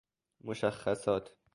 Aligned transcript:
مشخصات 0.43 1.31